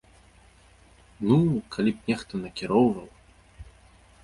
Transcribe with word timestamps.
Ну, 1.27 1.37
калі 1.77 1.91
б 1.99 2.09
нехта 2.09 2.33
накіроўваў. 2.45 3.09